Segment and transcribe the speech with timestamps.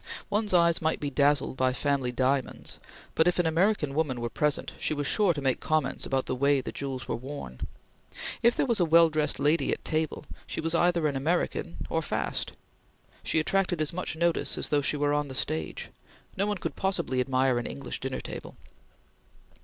[0.31, 2.79] One's eyes might be dazzled by family diamonds,
[3.13, 6.33] but, if an American woman were present, she was sure to make comments about the
[6.33, 7.67] way the jewels were worn.
[8.41, 12.01] If there was a well dressed lady at table, she was either an American or
[12.01, 12.53] "fast."
[13.21, 15.89] She attracted as much notice as though she were on the stage.
[16.35, 18.55] No one could possibly admire an English dinner table.